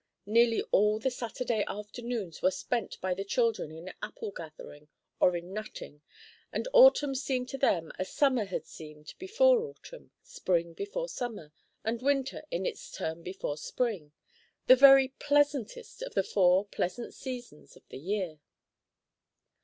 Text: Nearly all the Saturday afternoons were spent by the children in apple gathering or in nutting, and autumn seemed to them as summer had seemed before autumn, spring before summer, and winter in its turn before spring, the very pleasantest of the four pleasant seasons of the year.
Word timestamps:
Nearly 0.25 0.63
all 0.71 0.97
the 0.97 1.11
Saturday 1.11 1.63
afternoons 1.67 2.41
were 2.41 2.49
spent 2.49 2.99
by 3.01 3.13
the 3.13 3.23
children 3.23 3.71
in 3.71 3.93
apple 4.01 4.31
gathering 4.31 4.87
or 5.19 5.37
in 5.37 5.53
nutting, 5.53 6.01
and 6.51 6.67
autumn 6.73 7.13
seemed 7.13 7.49
to 7.49 7.59
them 7.59 7.91
as 7.99 8.11
summer 8.11 8.45
had 8.45 8.65
seemed 8.65 9.13
before 9.19 9.61
autumn, 9.61 10.09
spring 10.23 10.73
before 10.73 11.07
summer, 11.07 11.51
and 11.83 12.01
winter 12.01 12.41
in 12.49 12.65
its 12.65 12.89
turn 12.89 13.21
before 13.21 13.57
spring, 13.57 14.11
the 14.65 14.75
very 14.75 15.09
pleasantest 15.19 16.01
of 16.01 16.15
the 16.15 16.23
four 16.23 16.65
pleasant 16.65 17.13
seasons 17.13 17.75
of 17.75 17.87
the 17.89 17.99
year. 17.99 18.39